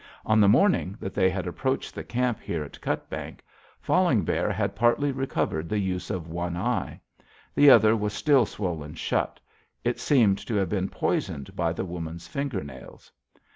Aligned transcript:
On 0.25 0.41
the 0.41 0.49
morning 0.49 0.97
that 0.99 1.13
they 1.13 1.31
approached 1.31 1.93
the 1.93 2.03
camp 2.03 2.39
here 2.39 2.63
on 2.63 2.69
Cutbank, 2.69 3.43
Falling 3.79 4.23
Bear 4.23 4.51
had 4.51 4.75
partly 4.75 5.11
recovered 5.11 5.69
the 5.69 5.77
use 5.77 6.09
of 6.09 6.27
one 6.27 6.57
eye. 6.57 6.99
The 7.53 7.69
other 7.69 7.95
was 7.95 8.11
still 8.11 8.47
swollen 8.47 8.95
shut; 8.95 9.39
it 9.83 9.99
seemed 9.99 10.39
to 10.47 10.55
have 10.55 10.69
been 10.69 10.89
poisoned 10.89 11.55
by 11.55 11.71
the 11.71 11.85
woman's 11.85 12.27
fingernails. 12.27 13.11